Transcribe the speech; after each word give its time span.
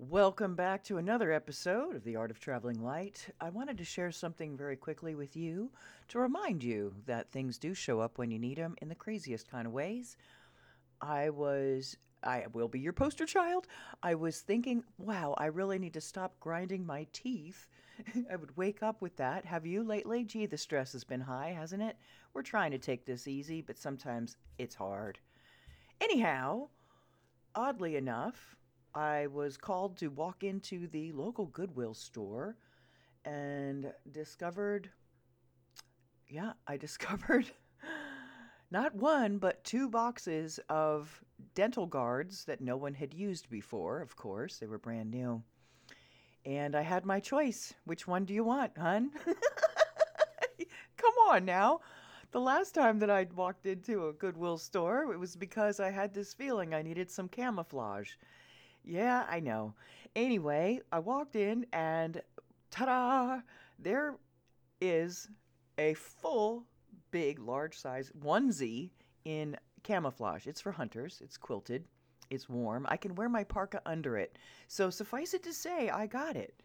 Welcome 0.00 0.54
back 0.54 0.84
to 0.84 0.98
another 0.98 1.32
episode 1.32 1.96
of 1.96 2.04
The 2.04 2.14
Art 2.14 2.30
of 2.30 2.38
Traveling 2.38 2.80
Light. 2.80 3.34
I 3.40 3.50
wanted 3.50 3.78
to 3.78 3.84
share 3.84 4.12
something 4.12 4.56
very 4.56 4.76
quickly 4.76 5.16
with 5.16 5.34
you 5.34 5.72
to 6.06 6.20
remind 6.20 6.62
you 6.62 6.94
that 7.06 7.32
things 7.32 7.58
do 7.58 7.74
show 7.74 7.98
up 7.98 8.16
when 8.16 8.30
you 8.30 8.38
need 8.38 8.58
them 8.58 8.76
in 8.80 8.88
the 8.88 8.94
craziest 8.94 9.50
kind 9.50 9.66
of 9.66 9.72
ways. 9.72 10.16
I 11.00 11.30
was, 11.30 11.96
I 12.22 12.44
will 12.52 12.68
be 12.68 12.78
your 12.78 12.92
poster 12.92 13.26
child. 13.26 13.66
I 14.00 14.14
was 14.14 14.38
thinking, 14.40 14.84
wow, 14.98 15.34
I 15.36 15.46
really 15.46 15.80
need 15.80 15.94
to 15.94 16.00
stop 16.00 16.38
grinding 16.38 16.86
my 16.86 17.08
teeth. 17.12 17.66
I 18.30 18.36
would 18.36 18.56
wake 18.56 18.84
up 18.84 19.02
with 19.02 19.16
that. 19.16 19.46
Have 19.46 19.66
you 19.66 19.82
lately? 19.82 20.22
Gee, 20.22 20.46
the 20.46 20.56
stress 20.56 20.92
has 20.92 21.02
been 21.02 21.22
high, 21.22 21.56
hasn't 21.58 21.82
it? 21.82 21.96
We're 22.34 22.42
trying 22.42 22.70
to 22.70 22.78
take 22.78 23.04
this 23.04 23.26
easy, 23.26 23.62
but 23.62 23.76
sometimes 23.76 24.36
it's 24.58 24.76
hard. 24.76 25.18
Anyhow, 26.00 26.68
oddly 27.56 27.96
enough, 27.96 28.54
I 28.94 29.26
was 29.28 29.56
called 29.56 29.96
to 29.98 30.08
walk 30.08 30.42
into 30.42 30.86
the 30.86 31.12
local 31.12 31.46
Goodwill 31.46 31.94
store 31.94 32.56
and 33.24 33.92
discovered, 34.10 34.90
yeah, 36.28 36.52
I 36.66 36.76
discovered 36.86 37.50
not 38.70 38.94
one, 38.94 39.38
but 39.38 39.64
two 39.64 39.88
boxes 39.88 40.60
of 40.68 41.22
dental 41.54 41.86
guards 41.86 42.44
that 42.44 42.60
no 42.60 42.76
one 42.76 42.94
had 42.94 43.14
used 43.14 43.48
before, 43.48 44.00
of 44.00 44.16
course. 44.16 44.58
They 44.58 44.66
were 44.66 44.78
brand 44.78 45.10
new. 45.10 45.42
And 46.44 46.74
I 46.74 46.82
had 46.82 47.04
my 47.04 47.20
choice. 47.20 47.74
Which 47.84 48.06
one 48.06 48.24
do 48.24 48.34
you 48.34 48.44
want, 48.44 48.76
hun? 48.76 49.10
Come 50.96 51.14
on 51.28 51.44
now. 51.44 51.80
The 52.30 52.40
last 52.40 52.74
time 52.74 52.98
that 52.98 53.10
I'd 53.10 53.32
walked 53.32 53.64
into 53.64 54.08
a 54.08 54.12
Goodwill 54.12 54.58
store, 54.58 55.12
it 55.12 55.18
was 55.18 55.34
because 55.34 55.80
I 55.80 55.90
had 55.90 56.12
this 56.12 56.34
feeling 56.34 56.74
I 56.74 56.82
needed 56.82 57.10
some 57.10 57.28
camouflage. 57.28 58.10
Yeah, 58.84 59.26
I 59.28 59.40
know. 59.40 59.74
Anyway, 60.16 60.80
I 60.90 60.98
walked 60.98 61.36
in 61.36 61.66
and 61.72 62.22
ta 62.70 62.86
da! 62.86 63.40
There 63.78 64.16
is 64.80 65.28
a 65.78 65.94
full, 65.94 66.64
big, 67.10 67.38
large 67.38 67.78
size 67.78 68.10
onesie 68.18 68.90
in 69.24 69.56
camouflage. 69.82 70.46
It's 70.46 70.60
for 70.60 70.72
hunters, 70.72 71.20
it's 71.22 71.36
quilted, 71.36 71.84
it's 72.30 72.48
warm. 72.48 72.86
I 72.88 72.96
can 72.96 73.14
wear 73.14 73.28
my 73.28 73.44
parka 73.44 73.80
under 73.86 74.16
it. 74.16 74.36
So 74.66 74.90
suffice 74.90 75.34
it 75.34 75.42
to 75.44 75.52
say, 75.52 75.88
I 75.88 76.06
got 76.06 76.36
it. 76.36 76.62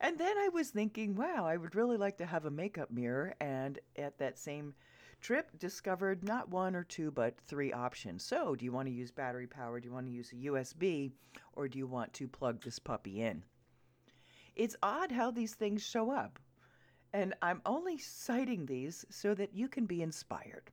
And 0.00 0.18
then 0.18 0.36
I 0.38 0.48
was 0.52 0.70
thinking, 0.70 1.16
wow, 1.16 1.44
I 1.46 1.56
would 1.56 1.74
really 1.74 1.96
like 1.96 2.18
to 2.18 2.26
have 2.26 2.44
a 2.44 2.50
makeup 2.50 2.90
mirror. 2.90 3.34
And 3.40 3.78
at 3.96 4.18
that 4.18 4.38
same 4.38 4.74
trip, 5.20 5.58
discovered 5.58 6.24
not 6.24 6.48
one 6.48 6.74
or 6.74 6.84
two, 6.84 7.10
but 7.10 7.38
three 7.46 7.72
options. 7.72 8.22
So, 8.22 8.54
do 8.54 8.64
you 8.64 8.72
want 8.72 8.86
to 8.88 8.94
use 8.94 9.10
battery 9.10 9.46
power? 9.46 9.80
Do 9.80 9.86
you 9.86 9.94
want 9.94 10.06
to 10.06 10.12
use 10.12 10.32
a 10.32 10.46
USB? 10.46 11.12
Or 11.54 11.68
do 11.68 11.78
you 11.78 11.86
want 11.86 12.12
to 12.14 12.28
plug 12.28 12.62
this 12.62 12.78
puppy 12.78 13.20
in? 13.22 13.44
It's 14.56 14.76
odd 14.82 15.12
how 15.12 15.30
these 15.30 15.54
things 15.54 15.82
show 15.82 16.10
up. 16.10 16.38
And 17.12 17.34
I'm 17.40 17.62
only 17.64 17.98
citing 17.98 18.66
these 18.66 19.04
so 19.10 19.34
that 19.34 19.54
you 19.54 19.68
can 19.68 19.86
be 19.86 20.02
inspired. 20.02 20.70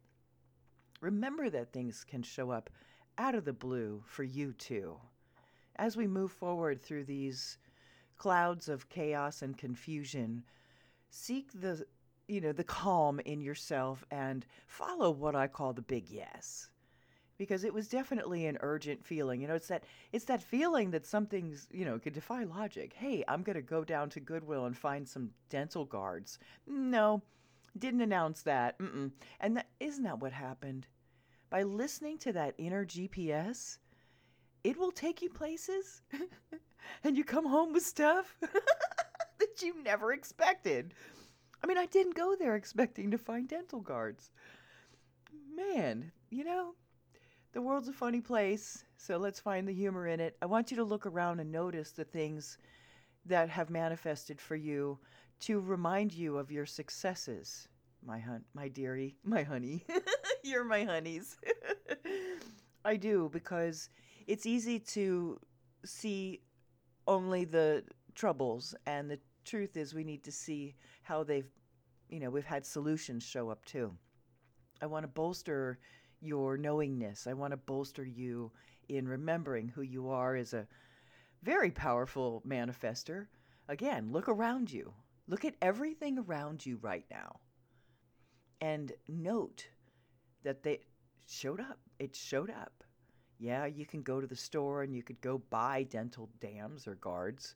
Remember 1.02 1.50
that 1.50 1.72
things 1.72 2.04
can 2.04 2.24
show 2.24 2.52
up 2.52 2.70
out 3.18 3.36
of 3.36 3.46
the 3.46 3.54
blue 3.54 4.04
for 4.06 4.24
you 4.24 4.54
too. 4.54 4.98
As 5.78 5.96
we 5.96 6.08
move 6.08 6.32
forward 6.32 6.82
through 6.82 7.06
these 7.06 7.58
clouds 8.18 8.70
of 8.70 8.90
chaos 8.90 9.42
and 9.42 9.58
confusion, 9.58 10.44
seek 11.10 11.52
the 11.54 11.86
you 12.28 12.42
know 12.42 12.52
the 12.52 12.64
calm 12.64 13.20
in 13.22 13.42
yourself 13.42 14.04
and 14.12 14.46
follow 14.68 15.12
what 15.12 15.36
I 15.36 15.48
call 15.48 15.74
the 15.74 15.82
big 15.82 16.10
yes. 16.10 16.70
Because 17.38 17.66
it 17.66 17.74
was 17.74 17.90
definitely 17.90 18.46
an 18.46 18.58
urgent 18.62 19.06
feeling. 19.06 19.42
You 19.42 19.48
know, 19.50 19.56
it's 19.56 19.68
that 19.68 19.84
it's 20.14 20.26
that 20.26 20.42
feeling 20.42 20.92
that 20.92 21.06
something's, 21.06 21.68
you 21.72 21.84
know, 21.84 22.00
could 22.00 22.14
defy 22.14 22.46
logic. 22.46 22.94
Hey, 22.94 23.26
I'm 23.28 23.44
to 23.44 23.62
go 23.62 23.84
down 23.84 24.10
to 24.12 24.22
Goodwill 24.22 24.66
and 24.66 24.78
find 24.78 25.08
some 25.08 25.32
dental 25.50 25.84
guards. 25.84 26.40
No, 26.66 27.22
didn't 27.78 28.02
announce 28.02 28.42
that. 28.44 28.80
Mm-mm. 28.80 29.12
And 29.42 29.58
that, 29.58 29.68
isn't 29.80 30.04
that 30.04 30.20
what 30.20 30.32
happened? 30.32 30.88
By 31.50 31.64
listening 31.64 32.18
to 32.20 32.34
that 32.34 32.56
inner 32.58 32.86
GPS, 32.86 33.80
it 34.64 34.78
will 34.78 34.92
take 34.92 35.22
you 35.22 35.30
places 35.30 36.02
and 37.04 37.18
you 37.18 37.24
come 37.24 37.46
home 37.46 37.74
with 37.74 37.84
stuff 37.84 38.36
that 38.42 39.62
you 39.62 39.84
never 39.84 40.14
expected. 40.14 40.94
I 41.66 41.68
mean, 41.68 41.80
I 41.80 41.88
didn't 41.88 42.14
go 42.14 42.36
there 42.36 42.56
expecting 42.56 43.10
to 43.10 43.18
find 43.18 43.48
dental 43.48 43.80
guards. 43.80 44.30
Man, 45.52 46.12
you 46.30 46.44
know, 46.44 46.76
the 47.54 47.62
world's 47.62 47.88
a 47.88 47.92
funny 47.92 48.22
place, 48.22 48.84
so 48.98 49.18
let's 49.18 49.40
find 49.40 49.68
the 49.68 49.74
humor 49.74 50.06
in 50.06 50.20
it. 50.20 50.38
I 50.44 50.46
want 50.46 50.70
you 50.70 50.78
to 50.78 50.84
look 50.84 51.08
around 51.08 51.40
and 51.40 51.52
notice 51.52 51.90
the 51.90 52.04
things 52.04 52.60
that 53.26 53.50
have 53.50 53.72
manifested 53.72 54.40
for 54.40 54.56
you 54.56 55.00
to 55.40 55.60
remind 55.60 56.14
you 56.14 56.38
of 56.38 56.52
your 56.52 56.68
successes. 56.68 57.68
My 58.06 58.20
hun, 58.20 58.46
my 58.54 58.68
dearie, 58.68 59.16
my 59.24 59.42
honey. 59.42 59.88
You're 60.44 60.66
my 60.66 60.84
honeys. 60.84 61.36
I 62.86 62.96
do 62.96 63.32
because 63.34 63.90
it's 64.28 64.46
easy 64.46 64.78
to 64.78 65.40
see 65.84 66.42
only 67.08 67.44
the 67.44 67.86
troubles 68.14 68.76
and 68.86 69.10
the 69.10 69.18
truth 69.46 69.78
is 69.78 69.94
we 69.94 70.04
need 70.04 70.24
to 70.24 70.32
see 70.32 70.76
how 71.04 71.24
they've 71.24 71.50
you 72.10 72.20
know 72.20 72.30
we've 72.30 72.46
had 72.46 72.66
solutions 72.66 73.24
show 73.24 73.50
up 73.50 73.64
too. 73.66 73.92
I 74.82 74.88
want 74.88 75.04
to 75.04 75.08
bolster 75.08 75.80
your 76.20 76.58
knowingness. 76.58 77.28
I 77.28 77.34
want 77.34 77.52
to 77.52 77.58
bolster 77.58 78.06
you 78.06 78.52
in 78.90 79.08
remembering 79.08 79.70
who 79.70 79.82
you 79.82 80.10
are 80.10 80.36
as 80.36 80.54
a 80.54 80.68
very 81.44 81.72
powerful 81.72 82.44
manifester. 82.48 83.28
Again 83.68 84.12
look 84.12 84.28
around 84.28 84.72
you. 84.72 84.94
Look 85.28 85.46
at 85.46 85.56
everything 85.62 86.20
around 86.20 86.66
you 86.66 86.78
right 86.82 87.06
now. 87.10 87.40
And 88.62 88.92
note 89.08 89.68
that 90.44 90.64
they 90.64 90.82
showed 91.28 91.60
up. 91.60 91.80
It 92.00 92.16
showed 92.16 92.50
up. 92.50 92.84
Yeah 93.40 93.66
you 93.66 93.86
can 93.86 94.02
go 94.02 94.22
to 94.22 94.28
the 94.28 94.36
store 94.36 94.84
and 94.84 94.96
you 94.96 95.04
could 95.04 95.22
go 95.22 95.42
buy 95.50 95.84
dental 95.84 96.30
dams 96.40 96.88
or 96.88 96.96
guards 96.96 97.56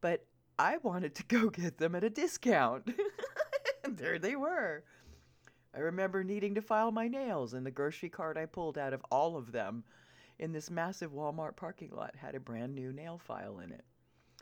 but 0.00 0.24
I 0.58 0.78
wanted 0.78 1.14
to 1.16 1.24
go 1.24 1.50
get 1.50 1.78
them 1.78 1.94
at 1.94 2.04
a 2.04 2.10
discount. 2.10 2.90
and 3.84 3.96
there 3.98 4.18
they 4.18 4.36
were. 4.36 4.84
I 5.74 5.80
remember 5.80 6.24
needing 6.24 6.54
to 6.54 6.62
file 6.62 6.90
my 6.90 7.08
nails, 7.08 7.52
and 7.52 7.66
the 7.66 7.70
grocery 7.70 8.08
cart 8.08 8.38
I 8.38 8.46
pulled 8.46 8.78
out 8.78 8.94
of 8.94 9.04
all 9.10 9.36
of 9.36 9.52
them 9.52 9.84
in 10.38 10.52
this 10.52 10.70
massive 10.70 11.12
Walmart 11.12 11.56
parking 11.56 11.90
lot 11.90 12.16
had 12.16 12.34
a 12.34 12.40
brand 12.40 12.74
new 12.74 12.92
nail 12.92 13.18
file 13.18 13.58
in 13.58 13.70
it. 13.70 13.84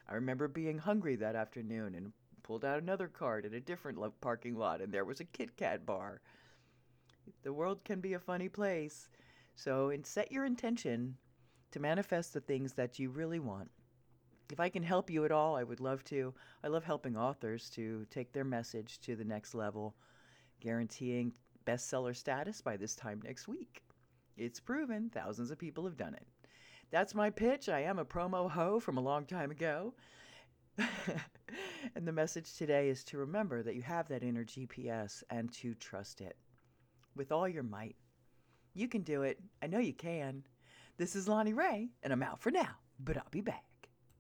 I 0.09 0.15
remember 0.15 0.47
being 0.47 0.79
hungry 0.79 1.17
that 1.17 1.35
afternoon 1.35 1.95
and 1.97 2.13
pulled 2.45 2.65
out 2.65 2.81
another 2.81 3.09
cart 3.09 3.45
at 3.45 3.55
a 3.55 3.61
different 3.61 3.99
lo- 3.99 4.15
parking 4.21 4.57
lot, 4.57 4.81
and 4.81 4.93
there 4.93 5.05
was 5.05 5.19
a 5.19 5.25
Kit 5.25 5.57
Kat 5.57 5.85
bar. 5.85 6.21
The 7.43 7.53
world 7.53 7.85
can 7.85 8.01
be 8.01 8.13
a 8.13 8.21
funny 8.21 8.49
place, 8.49 9.09
so 9.57 9.93
set 10.05 10.31
your 10.31 10.45
intention 10.45 11.17
to 11.73 11.81
manifest 11.81 12.35
the 12.35 12.41
things 12.41 12.75
that 12.75 12.99
you 12.99 13.11
really 13.11 13.41
want 13.41 13.71
if 14.53 14.61
I 14.61 14.69
can 14.69 14.83
help 14.83 15.11
you 15.11 15.25
at 15.25 15.33
all, 15.33 15.57
I 15.57 15.65
would 15.65 15.81
love 15.81 16.05
to. 16.05 16.35
I 16.63 16.69
love 16.69 16.85
helping 16.85 17.17
authors 17.17 17.71
to 17.71 18.07
take 18.11 18.33
their 18.33 18.45
message 18.45 19.01
to 19.01 19.17
the 19.17 19.25
next 19.25 19.55
level, 19.55 19.95
guaranteeing 20.61 21.33
bestseller 21.67 22.15
status 22.15 22.61
by 22.61 22.77
this 22.77 22.95
time 22.95 23.21
next 23.25 23.49
week. 23.49 23.83
It's 24.37 24.61
proven, 24.61 25.11
thousands 25.11 25.51
of 25.51 25.59
people 25.59 25.85
have 25.85 25.97
done 25.97 26.15
it. 26.15 26.27
That's 26.91 27.15
my 27.15 27.31
pitch. 27.31 27.69
I 27.69 27.81
am 27.81 27.99
a 27.99 28.05
promo 28.05 28.51
hoe 28.51 28.81
from 28.81 28.99
a 28.99 29.03
long 29.03 29.25
time 29.25 29.51
ago. 29.51 29.95
and 30.79 32.07
the 32.07 32.13
message 32.13 32.55
today 32.57 32.89
is 32.89 33.05
to 33.05 33.19
remember 33.19 33.63
that 33.63 33.75
you 33.75 33.83
have 33.83 34.09
that 34.09 34.23
inner 34.23 34.45
GPS 34.45 35.23
and 35.31 35.53
to 35.55 35.75
trust 35.75 36.21
it 36.21 36.37
with 37.17 37.33
all 37.33 37.49
your 37.49 37.63
might. 37.63 37.97
You 38.75 38.89
can 38.89 39.03
do 39.03 39.23
it. 39.23 39.39
I 39.63 39.69
know 39.69 39.79
you 39.79 39.95
can. 39.95 40.45
This 40.97 41.17
is 41.17 41.29
Lonnie 41.29 41.53
Ray, 41.53 41.91
and 42.03 42.13
I'm 42.13 42.23
out 42.23 42.41
for 42.41 42.51
now, 42.51 42.71
but 42.99 43.17
I'll 43.17 43.25
be 43.31 43.41
back. 43.41 43.65